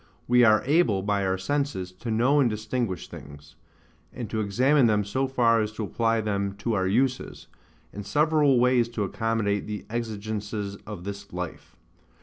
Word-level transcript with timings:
We 0.27 0.43
are 0.43 0.63
able, 0.65 1.03
by 1.03 1.23
our 1.27 1.37
senses, 1.37 1.91
to 1.99 2.09
know 2.09 2.39
and 2.39 2.49
distinguish 2.49 3.07
things: 3.07 3.55
and 4.11 4.27
to 4.31 4.41
examine 4.41 4.87
them 4.87 5.03
so 5.03 5.27
far 5.27 5.61
as 5.61 5.71
to 5.73 5.83
apply 5.83 6.21
them 6.21 6.55
to 6.57 6.73
our 6.73 6.87
uses, 6.87 7.45
and 7.93 8.03
several 8.03 8.59
ways 8.59 8.89
to 8.97 9.03
accommodate 9.03 9.67
the 9.67 9.85
exigences 9.91 10.75
of 10.87 11.03
this 11.03 11.31
life. 11.31 11.75